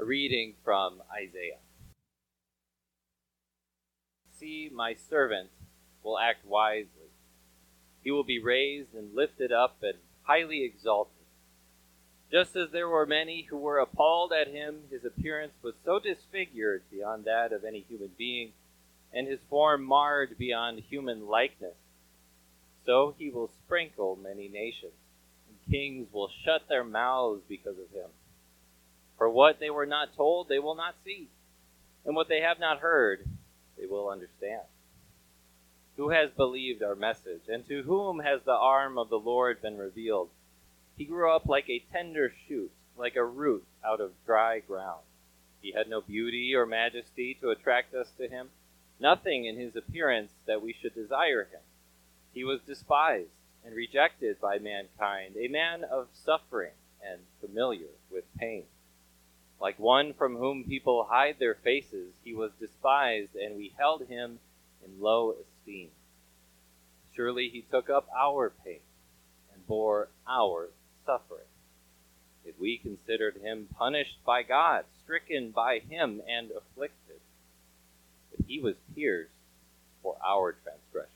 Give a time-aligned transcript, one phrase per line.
[0.00, 1.58] A reading from Isaiah.
[4.38, 5.50] See, my servant
[6.04, 7.10] will act wisely.
[8.04, 11.26] He will be raised and lifted up and highly exalted.
[12.30, 16.82] Just as there were many who were appalled at him, his appearance was so disfigured
[16.92, 18.52] beyond that of any human being,
[19.12, 21.74] and his form marred beyond human likeness.
[22.86, 24.92] So he will sprinkle many nations,
[25.48, 28.10] and kings will shut their mouths because of him.
[29.18, 31.28] For what they were not told, they will not see,
[32.06, 33.26] and what they have not heard,
[33.76, 34.62] they will understand.
[35.96, 39.76] Who has believed our message, and to whom has the arm of the Lord been
[39.76, 40.30] revealed?
[40.96, 45.02] He grew up like a tender shoot, like a root out of dry ground.
[45.60, 48.50] He had no beauty or majesty to attract us to him,
[49.00, 51.60] nothing in his appearance that we should desire him.
[52.32, 53.30] He was despised
[53.64, 58.64] and rejected by mankind, a man of suffering and familiar with pain.
[59.60, 64.38] Like one from whom people hide their faces, he was despised, and we held him
[64.84, 65.90] in low esteem.
[67.14, 68.80] Surely he took up our pain
[69.52, 70.68] and bore our
[71.04, 71.48] suffering.
[72.44, 77.20] Yet we considered him punished by God, stricken by him, and afflicted.
[78.30, 79.32] But he was pierced
[80.02, 81.10] for our transgressions,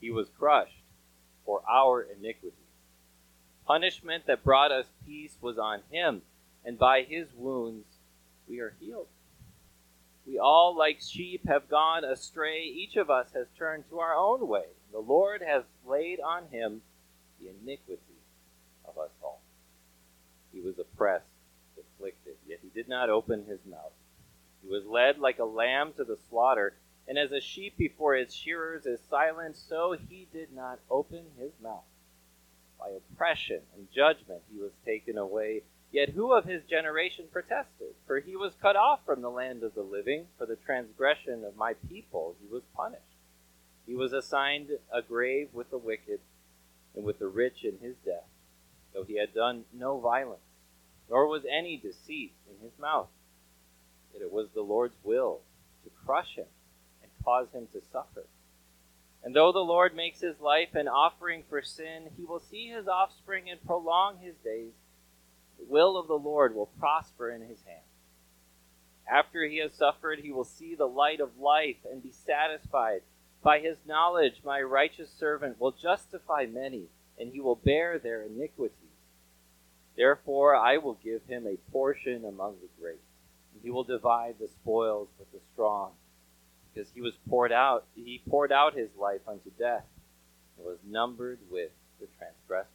[0.00, 0.78] he was crushed
[1.44, 2.52] for our iniquities.
[3.66, 6.22] Punishment that brought us peace was on him
[6.64, 7.86] and by his wounds
[8.48, 9.08] we are healed.
[10.26, 12.62] We all, like sheep, have gone astray.
[12.62, 14.66] Each of us has turned to our own way.
[14.92, 16.82] The Lord has laid on him
[17.40, 18.20] the iniquity
[18.84, 19.40] of us all.
[20.52, 21.26] He was oppressed,
[21.78, 23.92] afflicted, yet he did not open his mouth.
[24.62, 26.74] He was led like a lamb to the slaughter,
[27.08, 31.50] and as a sheep before its shearers is silent, so he did not open his
[31.60, 31.82] mouth.
[32.78, 35.62] By oppression and judgment he was taken away.
[35.92, 37.94] Yet who of his generation protested?
[38.06, 40.26] For he was cut off from the land of the living.
[40.38, 43.02] For the transgression of my people he was punished.
[43.86, 46.20] He was assigned a grave with the wicked
[46.94, 48.28] and with the rich in his death,
[48.94, 50.40] though he had done no violence,
[51.10, 53.08] nor was any deceit in his mouth.
[54.12, 55.40] Yet it was the Lord's will
[55.84, 56.46] to crush him
[57.02, 58.24] and cause him to suffer.
[59.24, 62.88] And though the Lord makes his life an offering for sin, he will see his
[62.88, 64.72] offspring and prolong his days
[65.72, 67.80] will of the Lord will prosper in his hand.
[69.10, 73.00] After he has suffered, he will see the light of life and be satisfied.
[73.42, 76.84] By his knowledge, my righteous servant will justify many,
[77.18, 78.76] and he will bear their iniquities.
[79.96, 83.00] Therefore, I will give him a portion among the great,
[83.52, 85.92] and he will divide the spoils with the strong,
[86.72, 89.86] because he was poured out, he poured out his life unto death,
[90.56, 92.68] and was numbered with the transgressors.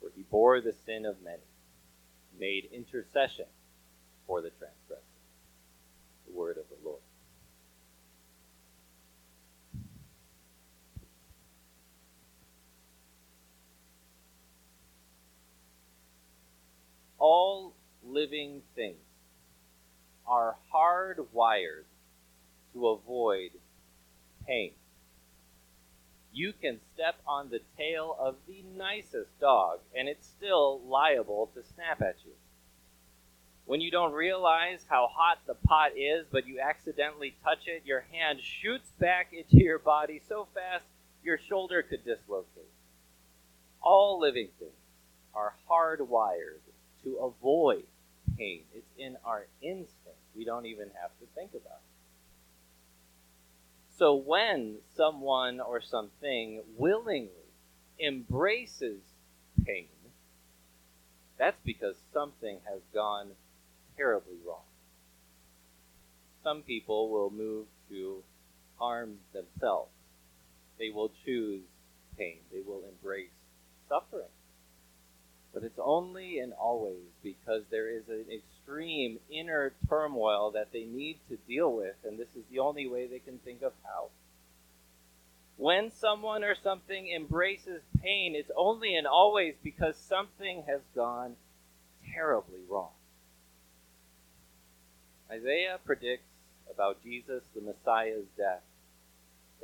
[0.00, 1.42] For he bore the sin of many
[2.38, 3.46] made intercession
[4.26, 5.02] for the transgressor.
[6.26, 7.00] The word of the Lord.
[17.18, 17.74] All
[18.04, 18.98] living things
[20.26, 21.84] are hardwired
[22.74, 23.50] to avoid
[24.46, 24.72] pain.
[26.34, 31.62] You can step on the tail of the nicest dog, and it's still liable to
[31.62, 32.32] snap at you.
[33.66, 38.04] When you don't realize how hot the pot is, but you accidentally touch it, your
[38.10, 40.84] hand shoots back into your body so fast
[41.22, 42.68] your shoulder could dislocate.
[43.80, 44.72] All living things
[45.34, 46.58] are hardwired
[47.04, 47.84] to avoid
[48.36, 48.62] pain.
[48.74, 50.18] It's in our instinct.
[50.36, 51.93] We don't even have to think about it.
[53.96, 57.30] So when someone or something willingly
[58.00, 59.00] embraces
[59.64, 59.88] pain,
[61.38, 63.30] that's because something has gone
[63.96, 64.64] terribly wrong.
[66.42, 68.22] Some people will move to
[68.78, 69.90] harm themselves.
[70.78, 71.62] They will choose
[72.18, 72.38] pain.
[72.52, 73.30] They will embrace
[73.88, 74.28] suffering.
[75.54, 81.20] But it's only and always because there is an extreme inner turmoil that they need
[81.28, 84.08] to deal with, and this is the only way they can think of how.
[85.56, 91.36] When someone or something embraces pain, it's only and always because something has gone
[92.12, 92.90] terribly wrong.
[95.30, 96.26] Isaiah predicts
[96.68, 98.62] about Jesus, the Messiah's death,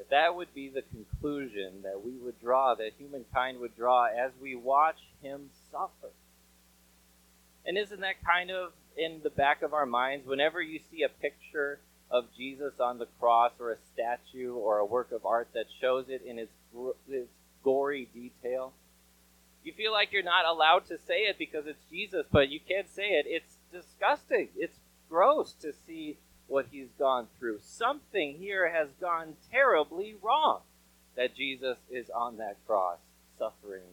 [0.00, 4.30] that that would be the conclusion that we would draw, that humankind would draw as
[4.40, 6.10] we watch him suffer.
[7.66, 11.10] And isn't that kind of in the back of our minds whenever you see a
[11.10, 11.80] picture
[12.10, 16.06] of Jesus on the cross or a statue or a work of art that shows
[16.08, 16.52] it in its,
[17.06, 17.28] its
[17.62, 18.72] gory detail?
[19.62, 22.88] You feel like you're not allowed to say it because it's Jesus, but you can't
[22.88, 23.26] say it.
[23.28, 24.48] It's disgusting.
[24.56, 24.78] It's
[25.10, 26.16] gross to see
[26.50, 27.58] what he's gone through.
[27.62, 30.60] Something here has gone terribly wrong
[31.16, 32.98] that Jesus is on that cross
[33.38, 33.86] suffering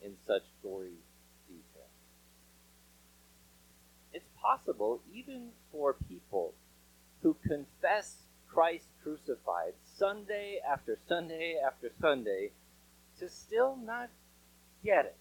[0.00, 0.92] in such gory
[1.48, 1.88] detail.
[4.12, 6.54] It's possible, even for people
[7.22, 8.14] who confess
[8.48, 12.52] Christ crucified Sunday after Sunday after Sunday,
[13.18, 14.10] to still not
[14.84, 15.16] get it.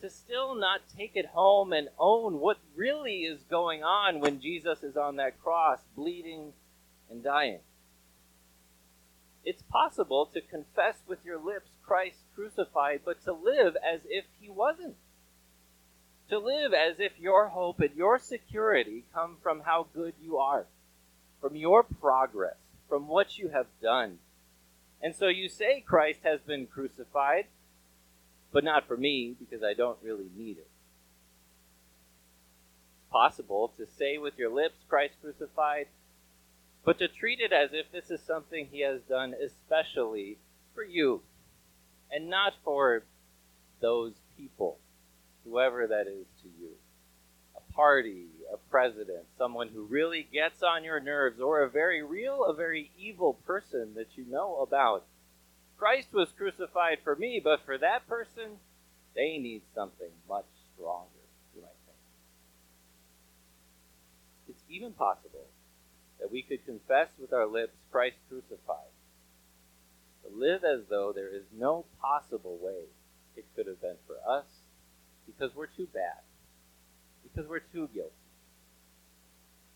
[0.00, 4.82] To still not take it home and own what really is going on when Jesus
[4.82, 6.52] is on that cross, bleeding
[7.10, 7.60] and dying.
[9.44, 14.48] It's possible to confess with your lips Christ crucified, but to live as if he
[14.48, 14.96] wasn't.
[16.30, 20.66] To live as if your hope and your security come from how good you are,
[21.40, 22.56] from your progress,
[22.88, 24.18] from what you have done.
[25.02, 27.44] And so you say Christ has been crucified,
[28.54, 30.68] but not for me because I don't really need it.
[32.96, 35.88] It's possible to say with your lips Christ crucified,
[36.84, 40.38] but to treat it as if this is something he has done especially
[40.72, 41.22] for you
[42.12, 43.02] and not for
[43.80, 44.78] those people,
[45.44, 46.70] whoever that is to you.
[47.56, 52.44] A party, a president, someone who really gets on your nerves, or a very real,
[52.44, 55.04] a very evil person that you know about.
[55.78, 58.58] Christ was crucified for me, but for that person,
[59.14, 61.08] they need something much stronger,
[61.54, 61.98] you might think.
[64.48, 65.46] It's even possible
[66.20, 68.92] that we could confess with our lips Christ crucified,
[70.22, 72.84] but live as though there is no possible way
[73.36, 74.46] it could have been for us
[75.26, 76.22] because we're too bad,
[77.22, 78.12] because we're too guilty,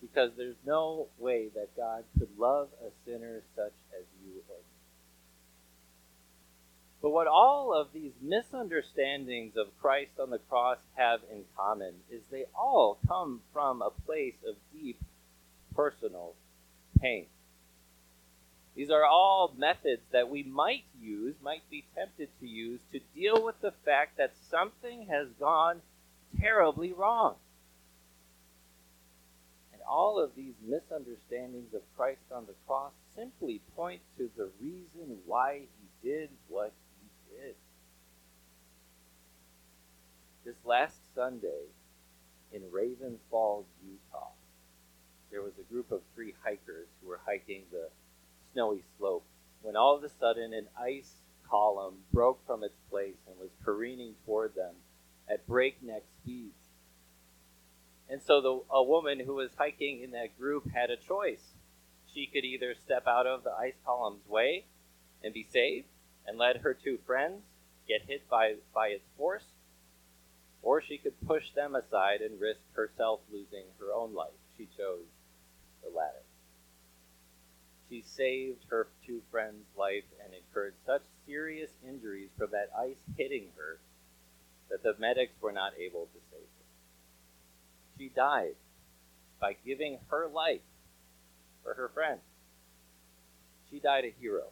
[0.00, 4.77] because there's no way that God could love a sinner such as you or me.
[7.00, 12.22] But what all of these misunderstandings of Christ on the cross have in common is
[12.30, 15.00] they all come from a place of deep
[15.74, 16.34] personal
[17.00, 17.26] pain.
[18.78, 23.44] These are all methods that we might use, might be tempted to use, to deal
[23.44, 25.82] with the fact that something has gone
[26.40, 27.34] terribly wrong.
[29.72, 35.18] And all of these misunderstandings of Christ on the cross simply point to the reason
[35.26, 37.54] why he did what he did.
[40.44, 41.66] This last Sunday
[42.52, 44.30] in Raven Falls, Utah,
[45.30, 47.88] there was a group of three hikers who were hiking the
[48.52, 49.24] snowy slope
[49.62, 51.12] when all of a sudden an ice
[51.48, 54.74] column broke from its place and was careening toward them
[55.30, 56.54] at breakneck speeds.
[58.08, 61.54] And so the, a woman who was hiking in that group had a choice.
[62.12, 64.64] She could either step out of the ice column's way
[65.22, 65.88] and be saved
[66.26, 67.42] and let her two friends
[67.86, 69.44] get hit by, by its force,
[70.62, 74.32] or she could push them aside and risk herself losing her own life.
[74.56, 75.06] She chose
[75.82, 76.22] the latter.
[77.88, 83.48] She saved her two friends' life and incurred such serious injuries from that ice hitting
[83.56, 83.78] her
[84.70, 86.64] that the medics were not able to save her.
[87.96, 88.56] She died
[89.40, 90.60] by giving her life
[91.62, 92.20] for her friend.
[93.70, 94.48] She died a hero.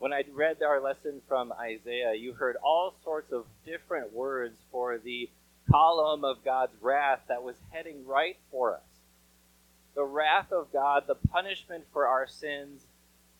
[0.00, 4.96] When I read our lesson from Isaiah, you heard all sorts of different words for
[4.96, 5.28] the
[5.70, 8.88] column of God's wrath that was heading right for us.
[9.94, 12.80] The wrath of God, the punishment for our sins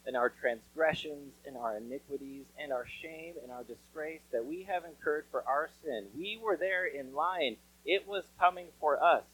[0.07, 4.85] and our transgressions and our iniquities and our shame and our disgrace that we have
[4.85, 6.09] incurred for our sin.
[6.15, 7.57] We were there in line.
[7.87, 9.25] It was coming for us.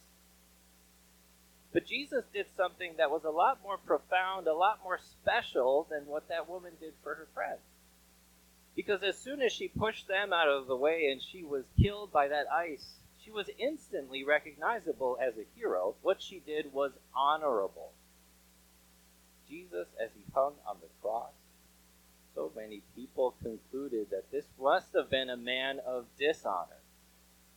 [1.73, 6.07] But Jesus did something that was a lot more profound, a lot more special than
[6.07, 7.59] what that woman did for her friend.
[8.75, 12.13] Because as soon as she pushed them out of the way and she was killed
[12.13, 15.97] by that ice, she was instantly recognizable as a hero.
[16.03, 17.93] What she did was honorable.
[19.49, 21.33] Jesus, as he hung on the cross,
[22.35, 26.81] so many people concluded that this must have been a man of dishonor.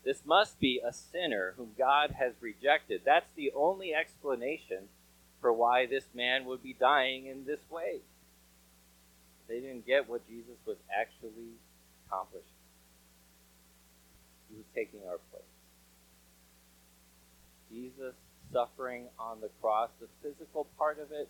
[0.03, 3.01] This must be a sinner whom God has rejected.
[3.05, 4.87] That's the only explanation
[5.41, 7.99] for why this man would be dying in this way.
[9.47, 11.57] They didn't get what Jesus was actually
[12.05, 12.47] accomplishing.
[14.49, 15.43] He was taking our place.
[17.71, 18.15] Jesus
[18.51, 21.29] suffering on the cross, the physical part of it,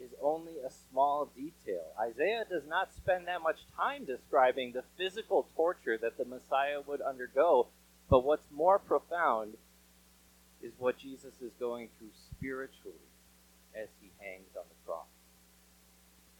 [0.00, 1.84] is only a small detail.
[1.98, 7.00] Isaiah does not spend that much time describing the physical torture that the Messiah would
[7.00, 7.68] undergo,
[8.14, 9.54] but what's more profound
[10.62, 12.94] is what Jesus is going through spiritually
[13.74, 15.08] as he hangs on the cross.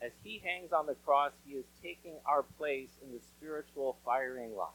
[0.01, 4.55] As he hangs on the cross, he is taking our place in the spiritual firing
[4.55, 4.69] line.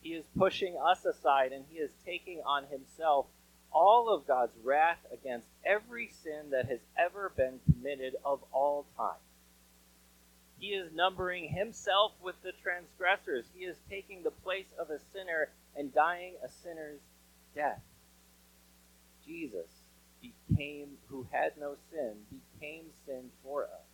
[0.00, 3.26] He is pushing us aside and he is taking on himself
[3.72, 9.18] all of God's wrath against every sin that has ever been committed of all time.
[10.56, 13.46] He is numbering himself with the transgressors.
[13.56, 17.00] He is taking the place of a sinner and dying a sinner's
[17.54, 17.82] death.
[19.24, 19.70] Jesus
[20.20, 23.88] became, who had no sin, became sin for us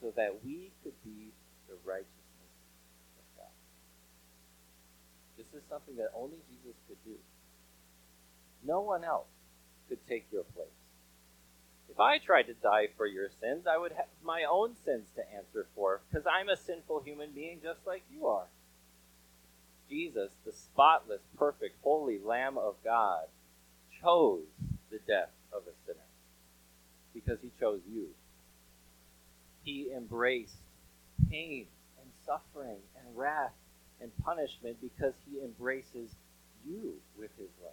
[0.00, 1.32] so that we could be
[1.68, 2.54] the righteousness
[3.18, 3.54] of God.
[5.38, 7.16] This is something that only Jesus could do.
[8.66, 9.28] No one else
[9.88, 10.68] could take your place.
[11.90, 15.22] If I tried to die for your sins, I would have my own sins to
[15.34, 18.46] answer for, because I'm a sinful human being just like you are.
[20.14, 23.24] Jesus, the spotless, perfect, holy Lamb of God,
[24.02, 24.44] chose
[24.90, 25.98] the death of a sinner
[27.12, 28.08] because he chose you.
[29.62, 30.56] He embraced
[31.30, 31.66] pain
[32.00, 33.52] and suffering and wrath
[34.00, 36.10] and punishment because he embraces
[36.66, 37.72] you with his love.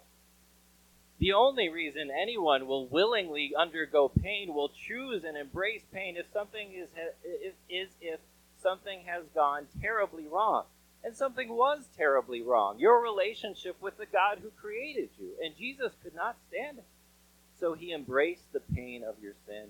[1.18, 6.88] The only reason anyone will willingly undergo pain, will choose and embrace pain something is,
[7.68, 8.20] is if
[8.62, 10.64] something has gone terribly wrong.
[11.04, 12.78] And something was terribly wrong.
[12.78, 15.30] Your relationship with the God who created you.
[15.42, 16.84] And Jesus could not stand it.
[17.58, 19.66] So he embraced the pain of your sin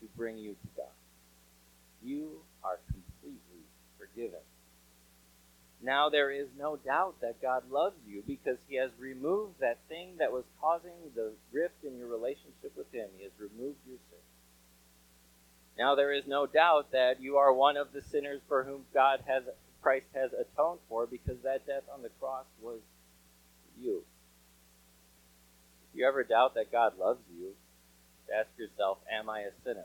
[0.00, 0.92] to bring you to God.
[2.02, 3.64] You are completely
[3.98, 4.40] forgiven.
[5.82, 10.16] Now there is no doubt that God loves you because he has removed that thing
[10.18, 13.08] that was causing the rift in your relationship with him.
[13.18, 14.18] He has removed your sin.
[15.76, 19.24] Now there is no doubt that you are one of the sinners for whom God
[19.26, 19.42] has
[19.84, 22.80] Christ has atoned for because that death on the cross was
[23.78, 24.02] you.
[25.90, 27.50] If you ever doubt that God loves you,
[28.34, 29.84] ask yourself, am I a sinner?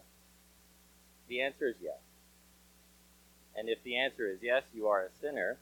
[1.27, 1.99] The answer is yes.
[3.57, 5.57] And if the answer is yes, you are a sinner,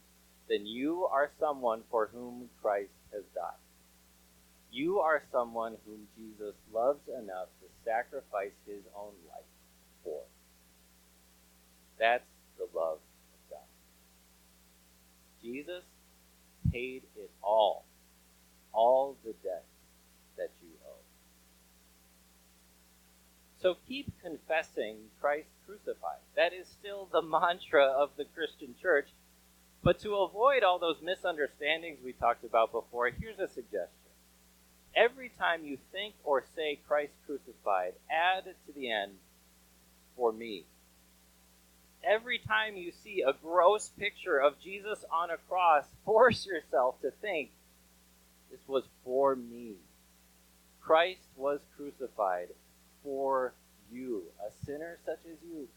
[0.47, 3.57] then you are someone for whom Christ has died.
[4.71, 9.49] You are someone whom Jesus loves enough to sacrifice his own life
[10.03, 10.21] for.
[11.97, 12.23] That's
[12.59, 12.99] the love.
[15.47, 15.83] Jesus
[16.71, 17.85] paid it all,
[18.73, 19.63] all the debt
[20.35, 21.05] that you owe.
[23.61, 26.19] So keep confessing Christ crucified.
[26.35, 29.07] That is still the mantra of the Christian church
[29.83, 34.11] but to avoid all those misunderstandings we talked about before, here's a suggestion.
[34.93, 39.13] Every time you think or say Christ crucified, add to the end,
[40.15, 40.65] for me.
[42.03, 47.11] Every time you see a gross picture of Jesus on a cross, force yourself to
[47.21, 47.51] think,
[48.51, 49.73] this was for me.
[50.79, 52.47] Christ was crucified
[53.03, 53.53] for
[53.91, 55.67] you, a sinner such as you,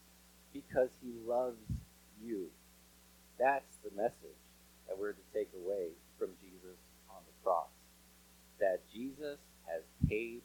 [0.53, 1.59] because he loves
[2.23, 2.47] you.
[3.39, 4.39] That's the message
[4.87, 6.77] that we're to take away from Jesus
[7.09, 7.71] on the cross.
[8.61, 10.43] That Jesus has paid